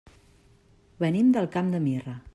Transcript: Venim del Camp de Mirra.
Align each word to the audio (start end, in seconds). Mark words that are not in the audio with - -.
Venim 1.05 1.29
del 1.37 1.49
Camp 1.57 1.73
de 1.77 1.85
Mirra. 1.89 2.21